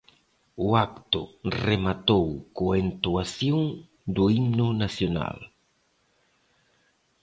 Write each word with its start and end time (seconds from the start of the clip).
O 0.65 0.67
acto 0.87 1.21
rematou 1.67 2.27
coa 2.57 2.75
entoación 2.85 3.59
do 4.15 4.23
himno 4.33 4.67
nacional. 4.83 5.37